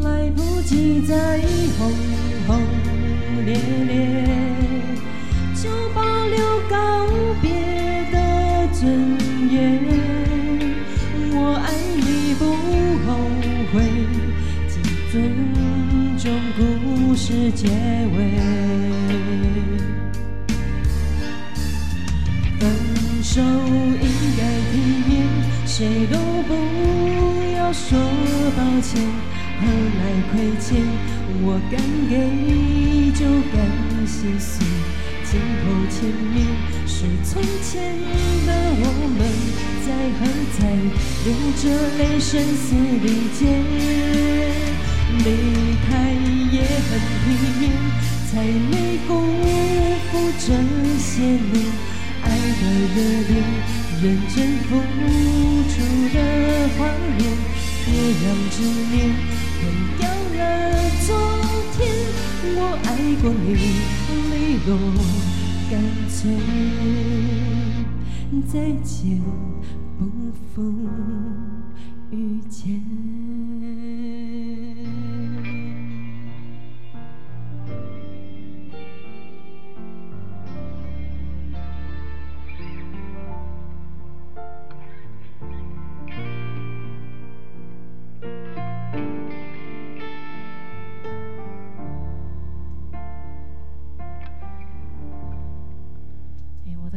[0.02, 1.40] 来不及再
[1.78, 1.92] 轰
[2.48, 2.60] 轰
[3.46, 3.54] 烈
[3.86, 4.24] 烈
[5.54, 6.38] 就保留
[6.68, 7.06] 告
[7.40, 7.52] 别
[8.10, 8.90] 的尊
[9.52, 9.80] 严
[11.36, 12.44] 我爱你不
[13.06, 13.14] 后
[13.72, 13.80] 悔
[14.68, 14.82] 只
[15.12, 18.63] 尊重故事结尾。
[25.76, 26.16] 谁都
[26.46, 26.54] 不
[27.56, 27.98] 要说
[28.56, 29.02] 抱歉。
[29.58, 29.66] 何
[29.98, 30.70] 来亏欠？
[31.42, 31.74] 我敢
[32.08, 32.12] 给
[33.10, 33.58] 就敢
[34.06, 34.64] 心碎。
[35.24, 35.98] 镜头前
[36.30, 36.46] 面
[36.86, 37.90] 是从前
[38.46, 38.48] 的
[38.78, 38.82] 我
[39.18, 39.20] 们，
[39.82, 40.22] 在还
[40.54, 40.62] 在
[41.24, 41.26] 流
[41.58, 41.62] 着
[41.98, 42.70] 泪声嘶
[43.02, 43.04] 力
[43.34, 43.42] 竭。
[45.24, 45.26] 离
[45.88, 45.90] 开
[46.54, 47.26] 也很体
[47.58, 47.62] 面，
[48.30, 48.32] 才
[48.70, 48.72] 没
[49.08, 49.10] 辜
[50.12, 50.46] 负这
[51.00, 51.66] 些年
[52.22, 52.62] 爱的
[52.94, 52.96] 热
[53.26, 53.42] 烈，
[54.04, 54.68] 认真付
[55.70, 55.74] 出
[56.12, 56.16] 的
[56.76, 56.78] 谎
[57.18, 57.24] 言。
[57.86, 57.88] 别
[58.20, 58.56] 让执
[58.92, 58.94] 念
[59.56, 59.62] 毁
[59.98, 60.02] 掉
[60.36, 60.40] 了
[61.06, 61.08] 昨
[61.72, 61.80] 天，
[62.54, 62.86] 我爱
[63.22, 63.48] 过你，
[64.30, 64.32] 利
[64.66, 64.70] 落
[65.70, 65.72] 干
[66.10, 66.20] 脆，
[68.46, 68.52] 再
[68.82, 69.22] 见，
[69.98, 70.00] 不
[70.54, 70.56] 负
[72.10, 72.14] 遇
[72.50, 73.23] 见。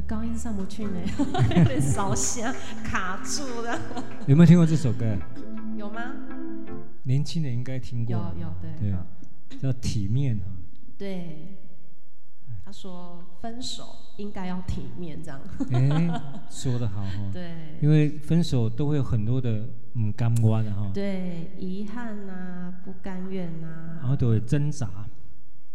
[0.08, 1.00] 高音上不去呢，
[1.58, 2.54] 有点烧香，
[2.84, 3.78] 卡住了。
[4.26, 5.06] 有没有听过这首歌？
[5.78, 6.02] 有吗？
[7.04, 8.14] 年轻人应该听过。
[8.16, 8.92] 有有对。
[9.50, 10.46] 对，叫体面啊。
[10.98, 11.58] 对，
[12.66, 13.84] 他说分手
[14.18, 15.40] 应该要体面，这样。
[15.72, 17.12] 哎，说得好哈。
[17.34, 17.52] 对。
[17.82, 20.90] 因为分手都会有很多的嗯甘瓜的哈。
[20.94, 23.98] 对，遗憾呐，不甘愿呐。
[24.00, 24.90] 然后都会挣扎。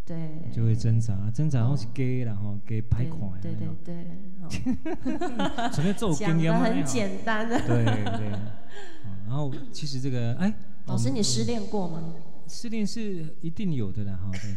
[0.05, 3.39] 对，就会挣扎，挣扎后是假啦吼，假歹看的。
[3.41, 7.57] 对对对，整 个做经验嘛，很简单的。
[7.67, 8.31] 对对。
[9.27, 10.53] 然后其实这个，哎，
[10.87, 12.15] 老师，你失恋过吗？
[12.49, 14.51] 失恋是一定有的啦，哈，对。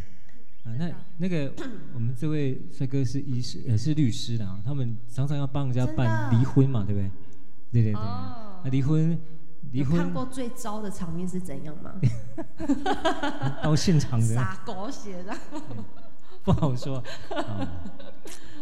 [0.63, 1.53] 啊，那那个
[1.93, 7.11] 我们这位帅哥是医师，也是律师的啊，他们常常要帮人家办离婚嘛，对不对？
[7.71, 8.01] 对对对，
[8.63, 9.17] 那离婚。
[9.71, 11.93] 离婚看过最糟的场面是怎样吗？
[13.61, 15.35] 到现场的撒狗血的，
[16.43, 17.03] 不好说。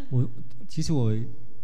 [0.10, 0.30] 我
[0.68, 1.14] 其实我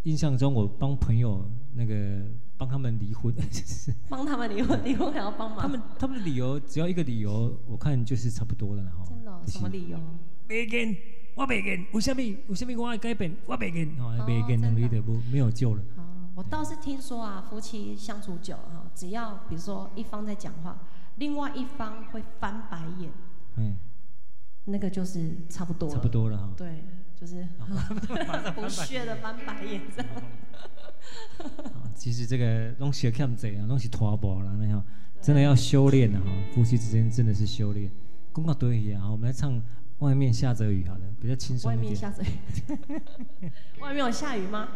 [0.03, 2.23] 印象中，我帮朋友那个
[2.57, 3.33] 帮他们离婚，
[4.09, 5.59] 帮他们离婚， 离婚还要帮忙。
[5.59, 9.03] 他们他们的理由只要一个理由，我看就是差不多的了哈。
[9.07, 9.41] 真的、哦？
[9.45, 9.99] 什么理由？
[10.47, 10.95] 别跟，
[11.35, 12.21] 我别跟，为什么？
[12.47, 13.35] 为什么我要改变？
[13.45, 15.83] 我别跟，哦，别跟，能力的不没有救了。
[16.39, 20.79] 我倒是听说啊，夫妻相处久了哈，只要比如说一方在讲话，
[21.17, 23.11] 另外一方会翻白眼，
[23.57, 23.75] 嗯，
[24.63, 26.49] 那个就是差不多了，差不多了哈。
[26.55, 27.45] 对，就是
[28.55, 30.09] 不屑 的翻白眼 这样。
[31.93, 34.81] 其实这个东西要看这样，东西拖薄了，那样
[35.21, 36.25] 真的要修炼的哈。
[36.53, 37.91] 夫妻之间真的是修炼。
[38.31, 39.51] 公告对一下，我们来唱
[39.97, 41.83] 《外面下着雨》好的，比较轻松一点。
[41.83, 43.51] 外面下着雨，
[43.83, 44.69] 外面有下雨吗？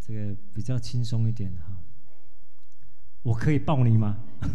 [0.00, 1.76] 这个比较轻松一点的哈，
[3.22, 4.22] 我可以抱你吗？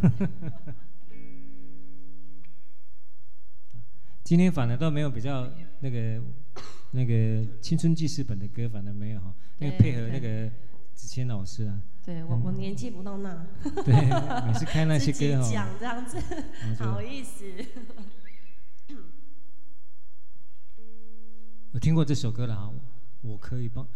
[4.24, 5.52] 今天反而都没有比较
[5.82, 6.22] 那个
[6.92, 10.50] 那个青春记事本的歌，反而没有哈，因为配合那个
[10.94, 11.82] 子谦老师啊。
[12.04, 13.46] 对我我年纪不到那。
[13.84, 13.94] 对，
[14.48, 15.52] 每次开那些歌哈。
[15.52, 16.18] 讲这样子，
[16.80, 17.46] 好意思。
[21.74, 22.74] 我听过这首歌了哈，
[23.22, 23.88] 我可以帮，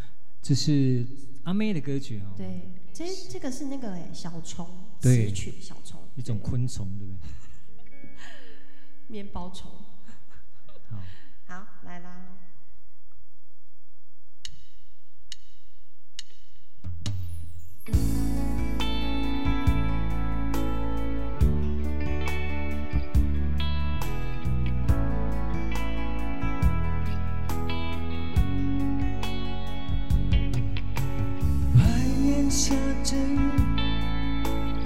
[0.45, 1.05] 这是。
[1.45, 4.67] 阿妹的歌曲哦，对，这这个是那个哎小虫
[4.99, 8.09] 词曲，小虫一种昆虫，对不对？
[9.05, 9.69] 面包虫。
[10.89, 10.97] 好，
[11.45, 12.25] 好来啦。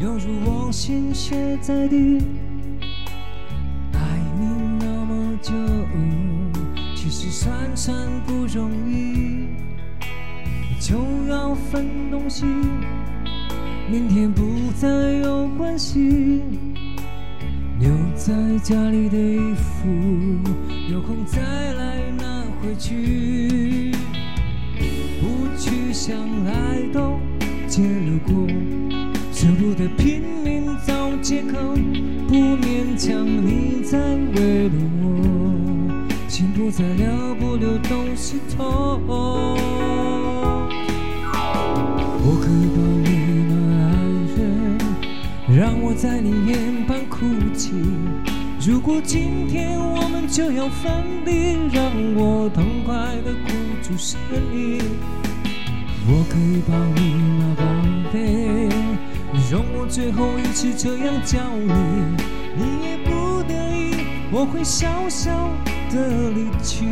[0.02, 2.18] 犹如我心血在滴。
[3.94, 4.00] 爱
[4.38, 4.46] 你
[4.80, 5.54] 那么久，
[6.96, 7.96] 其实算算
[8.26, 9.48] 不容易。
[10.82, 10.98] 就
[11.30, 12.46] 要分东西，
[13.90, 14.44] 明天不
[14.76, 14.88] 再
[15.24, 16.42] 有关系。
[17.80, 19.88] 留在家里的衣服，
[20.92, 21.40] 有空再
[21.74, 23.94] 来拿回去。
[25.22, 27.20] 不去想爱都
[27.70, 28.34] 结了果，
[29.32, 31.60] 舍不得拼命找借口，
[32.28, 34.00] 不勉强你再
[34.34, 35.08] 为了我，
[36.28, 39.00] 心不再留不流都是痛。
[42.22, 43.10] 我可以抱你
[43.54, 43.54] 吗，
[43.86, 43.94] 爱
[44.36, 44.42] 人？
[45.56, 47.20] 让我在你眼旁哭
[47.56, 47.72] 泣。
[48.68, 50.92] 如果今天我们就要分
[51.24, 53.52] 离，让我痛快地哭
[53.84, 54.20] 出声
[54.52, 54.82] 音。
[56.12, 57.64] 我可以抱你吗，宝
[58.12, 58.68] 贝？
[59.51, 61.72] 容我最后一次这样叫你，
[62.57, 65.30] 你也不得已，我会笑笑
[65.91, 66.88] 的离去。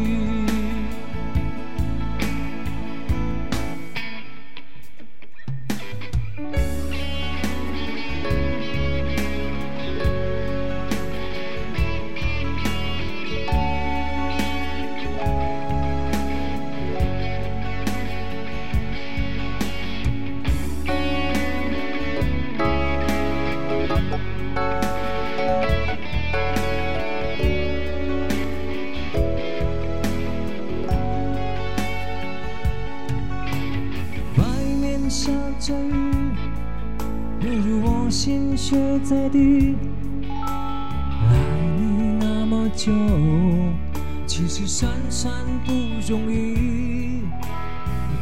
[45.28, 45.74] 算算不
[46.08, 47.24] 容易。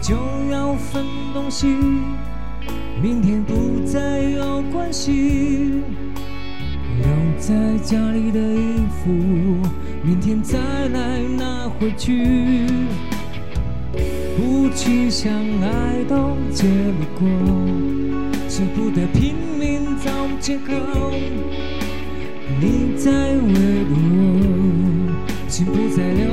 [0.02, 0.16] 就
[0.52, 1.68] 要分东西，
[3.02, 5.84] 明天不再有关系。
[6.98, 7.54] 留在
[7.84, 9.12] 家里的衣服，
[10.04, 10.58] 明天再
[10.90, 12.66] 来拿回去。
[14.36, 15.32] 不去想
[15.62, 17.28] 爱都结了果，
[18.50, 20.74] 舍不得拼命找借口。
[22.60, 23.94] 你在为我，
[25.48, 26.26] 心不再留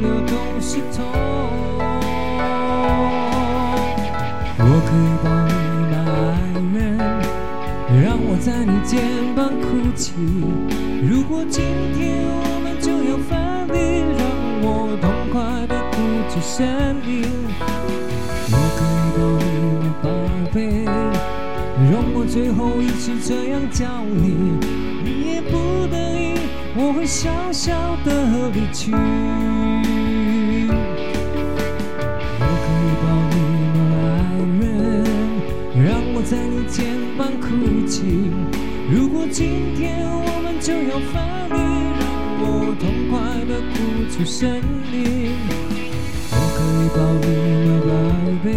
[0.00, 1.04] 不留都是痛。
[4.58, 5.52] 我可以抱你
[5.90, 6.78] 吗，爱人？
[8.02, 8.90] 让我在你肩
[9.34, 10.12] 膀哭泣。
[11.06, 11.62] 如果今
[11.94, 13.36] 天我们就要分
[13.68, 13.76] 离，
[14.16, 14.24] 让
[14.62, 15.96] 我痛快的哭
[16.30, 16.56] 出声
[17.06, 17.10] 音。
[21.90, 24.36] 容我最后一次这样叫你，
[25.02, 26.34] 你也不得已，
[26.76, 28.92] 我会笑笑的离去。
[38.92, 41.54] 如果今天我们就要分离，
[42.00, 42.02] 让
[42.42, 43.14] 我痛快
[43.46, 43.74] 的哭
[44.10, 44.50] 出声
[44.92, 45.38] 音。
[46.32, 47.26] 我可以抱你
[47.86, 47.92] 吗，宝
[48.42, 48.50] 贝？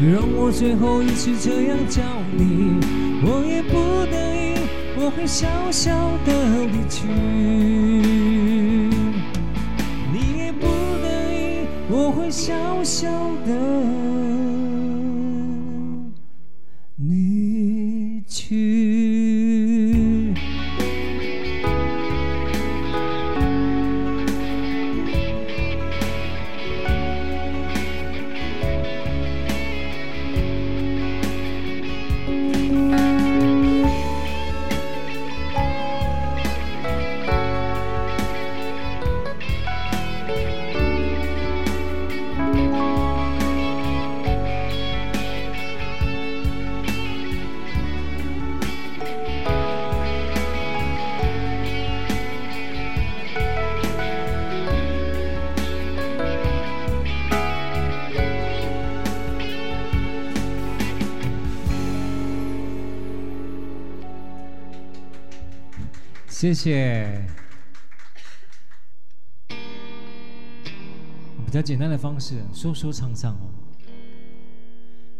[0.00, 2.00] 容我最后一次这样叫
[2.34, 2.80] 你，
[3.22, 3.74] 我也不
[4.10, 4.56] 得已，
[4.96, 5.92] 我会笑笑
[6.24, 6.32] 的
[6.64, 7.06] 离去。
[10.10, 10.64] 你也不
[11.02, 13.10] 得已，我会笑笑
[13.44, 14.17] 的。
[66.38, 67.26] 谢谢。
[69.48, 69.56] 比
[71.50, 73.50] 较简单的方式，说说唱唱哦。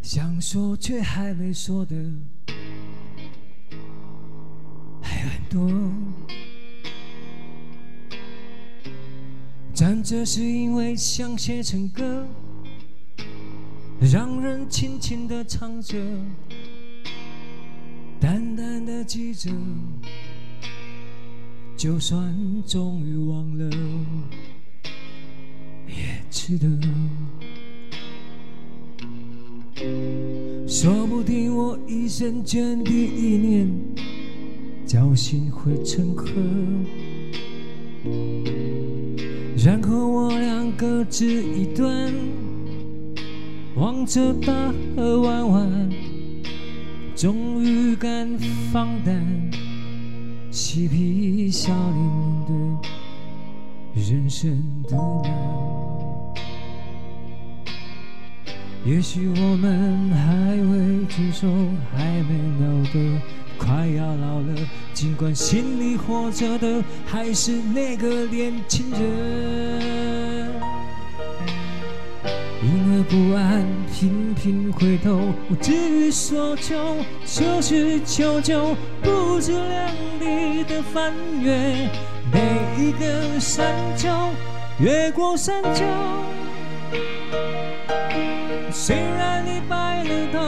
[0.00, 1.96] 想说却还没说的
[5.02, 5.68] 还有很多，
[9.74, 12.28] 站着是因为想写成歌，
[14.00, 15.98] 让人轻轻的唱着，
[18.20, 19.50] 淡淡的记着。
[21.78, 22.34] 就算
[22.66, 23.70] 终于忘了，
[25.86, 25.94] 也
[26.28, 26.66] 值得。
[30.66, 33.70] 说不定我一生涓滴一念，
[34.88, 36.26] 侥幸会成河。
[39.64, 42.12] 然后我俩各自一端，
[43.76, 45.90] 望着大河弯弯，
[47.14, 48.36] 终于敢
[48.72, 49.24] 放胆，
[50.70, 52.44] 嬉皮笑脸面
[53.94, 54.94] 对人生的
[55.24, 55.32] 难。
[58.84, 61.48] 也许我们还未成熟，
[61.96, 63.18] 还没老得
[63.56, 64.54] 快要老了，
[64.92, 70.47] 尽管心里活着的还是那个年轻人。
[72.98, 79.88] 的不安，频频回头，我至于所求求是求救，不自量
[80.18, 81.88] 力的翻越
[82.32, 84.08] 每一个山丘，
[84.80, 85.84] 越过山丘。
[88.72, 90.38] 虽然你白了头，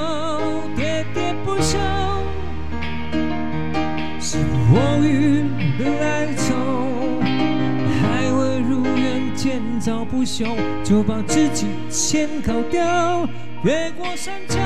[9.81, 10.45] 建造不休，
[10.85, 13.27] 就把自己先搞掉。
[13.65, 14.59] 越过山丘，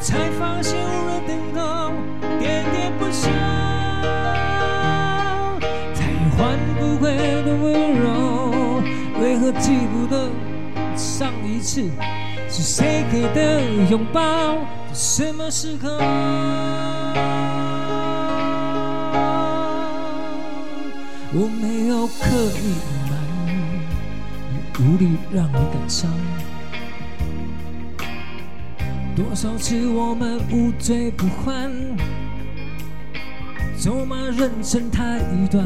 [0.00, 1.92] 才发现无人等候，
[2.40, 3.30] 喋喋不休，
[5.94, 7.14] 再也换不回
[7.44, 8.82] 的温柔。
[9.20, 10.28] 为何记不得
[10.96, 11.88] 上一次
[12.50, 14.56] 是谁给的拥抱？
[14.92, 15.90] 什么时候？
[21.38, 22.24] 我没有刻
[22.62, 22.80] 意隐
[23.10, 23.12] 瞒，
[24.54, 26.10] 也无力让你感伤。
[29.14, 31.70] 多少次我们无醉不欢，
[33.78, 35.18] 咒骂人生太
[35.50, 35.62] 短，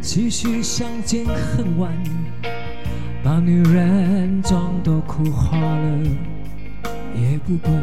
[0.00, 1.92] 继续相见恨晚，
[3.24, 5.98] 把女人妆都哭花了
[7.16, 7.74] 也不管。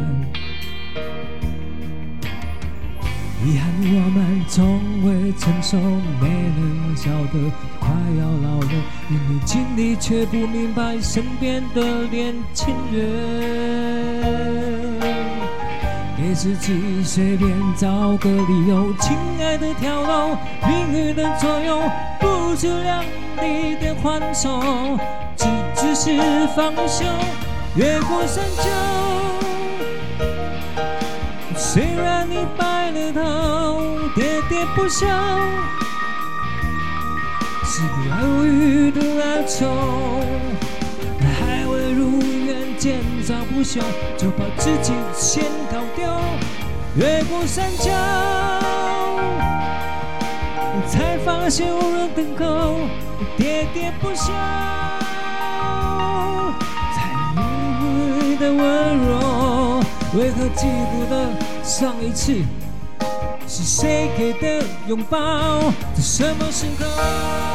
[3.41, 5.77] 遗憾，我们从未成熟，
[6.19, 8.71] 没人晓得快要老了，
[9.09, 11.81] 因为经历却不明白身边的
[12.11, 12.99] 年轻人。
[16.17, 20.37] 给自己随便找个理由，亲爱的跳楼，
[20.67, 21.81] 命运的左右，
[22.19, 23.01] 不自量
[23.41, 24.99] 力的还手，
[25.37, 26.19] 只只是
[26.57, 27.05] 放手，
[27.75, 28.69] 越过山丘。
[31.55, 32.78] 虽然你白
[33.13, 33.21] 头，
[34.15, 35.07] 喋喋不休，
[37.63, 40.21] 是不爱无语的哀愁，
[41.19, 43.81] 还未如愿建造不朽，
[44.17, 46.05] 就把自己先搞丢。
[46.95, 47.91] 越过山丘，
[50.87, 52.79] 才发现无人等候，
[53.37, 54.31] 喋喋不休，
[56.95, 56.97] 才
[57.35, 57.37] 无
[57.79, 58.57] 悔的温
[58.97, 59.09] 柔，
[60.15, 61.13] 为何记不得？
[61.63, 62.33] 上一次
[63.49, 65.73] 是谁给的拥抱？
[65.95, 67.48] 在什么时候？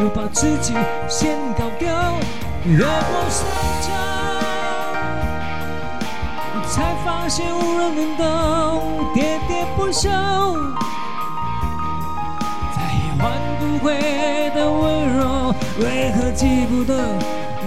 [0.00, 0.72] 就把自己
[1.06, 2.14] 先搞掉。
[2.64, 2.88] 越过
[3.28, 3.46] 山
[3.82, 3.92] 丘，
[6.66, 8.24] 才发现无人能懂，
[9.14, 10.08] 喋喋不休。
[12.74, 13.92] 再也唤不回
[14.54, 14.82] 的温
[15.18, 16.94] 柔，为何记不得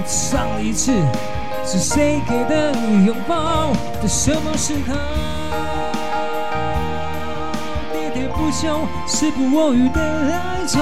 [0.03, 0.91] 上一次
[1.63, 2.71] 是谁给的
[3.05, 3.71] 拥抱？
[4.01, 5.32] 在什么时候？
[8.54, 10.80] 喋喋不休，时不我予的哀愁，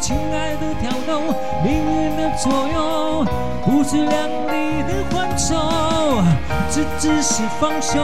[0.00, 1.34] 亲爱的跳动，
[1.64, 3.26] 命运的左右，
[3.64, 5.56] 不自量力的还手，
[6.70, 7.98] 这只是放手。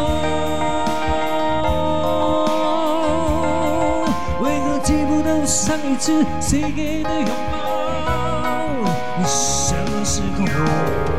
[5.46, 8.90] 上一次谁给的拥抱？
[9.16, 11.15] 你什么时候？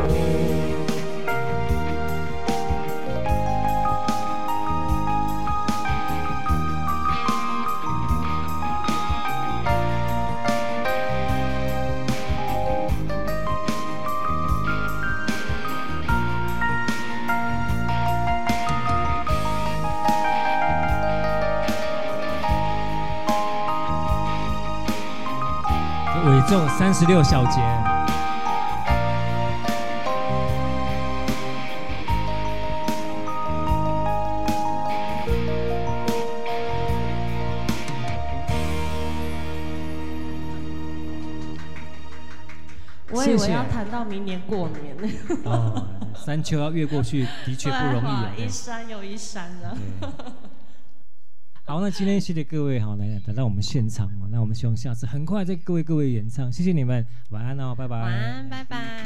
[26.78, 27.60] 三十六小节。
[43.10, 45.98] 我以为要谈到明年过年呢。
[46.28, 49.74] 三秋要越过去的确不容易啊 一山又一山的
[51.68, 58.00] 好，那今天谢谢各位哈来来到我们现场，那我们希望下次很快在各位各位演唱，谢谢你们，晚安哦，拜拜。
[58.00, 58.97] 晚安，拜拜。